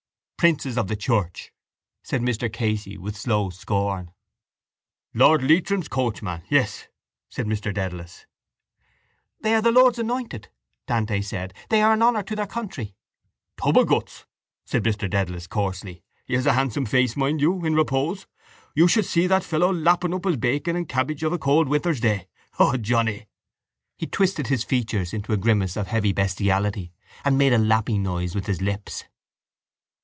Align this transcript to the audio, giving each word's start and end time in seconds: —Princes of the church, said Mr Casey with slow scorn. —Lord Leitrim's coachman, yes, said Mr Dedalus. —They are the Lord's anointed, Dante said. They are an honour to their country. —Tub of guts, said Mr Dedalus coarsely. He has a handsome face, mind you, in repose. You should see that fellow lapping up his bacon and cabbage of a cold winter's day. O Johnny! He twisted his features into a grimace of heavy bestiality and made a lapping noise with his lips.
—Princes 0.41 0.75
of 0.75 0.87
the 0.87 0.95
church, 0.95 1.53
said 2.03 2.19
Mr 2.21 2.51
Casey 2.51 2.97
with 2.97 3.15
slow 3.15 3.51
scorn. 3.51 4.09
—Lord 5.13 5.43
Leitrim's 5.47 5.87
coachman, 5.87 6.41
yes, 6.49 6.87
said 7.29 7.45
Mr 7.45 7.71
Dedalus. 7.71 8.25
—They 9.41 9.53
are 9.53 9.61
the 9.61 9.71
Lord's 9.71 9.99
anointed, 9.99 10.49
Dante 10.87 11.21
said. 11.21 11.53
They 11.69 11.83
are 11.83 11.93
an 11.93 12.01
honour 12.01 12.23
to 12.23 12.35
their 12.35 12.47
country. 12.47 12.95
—Tub 13.55 13.77
of 13.77 13.85
guts, 13.85 14.25
said 14.65 14.83
Mr 14.83 15.07
Dedalus 15.07 15.45
coarsely. 15.45 16.01
He 16.25 16.33
has 16.33 16.47
a 16.47 16.53
handsome 16.53 16.87
face, 16.87 17.15
mind 17.15 17.39
you, 17.39 17.63
in 17.63 17.75
repose. 17.75 18.25
You 18.73 18.87
should 18.87 19.05
see 19.05 19.27
that 19.27 19.43
fellow 19.43 19.71
lapping 19.71 20.11
up 20.15 20.25
his 20.25 20.37
bacon 20.37 20.75
and 20.75 20.89
cabbage 20.89 21.21
of 21.21 21.33
a 21.33 21.37
cold 21.37 21.69
winter's 21.69 21.99
day. 21.99 22.27
O 22.57 22.77
Johnny! 22.77 23.27
He 23.95 24.07
twisted 24.07 24.47
his 24.47 24.63
features 24.63 25.13
into 25.13 25.33
a 25.33 25.37
grimace 25.37 25.77
of 25.77 25.85
heavy 25.85 26.13
bestiality 26.13 26.91
and 27.23 27.37
made 27.37 27.53
a 27.53 27.59
lapping 27.59 28.01
noise 28.01 28.33
with 28.33 28.47
his 28.47 28.59
lips. 28.59 29.03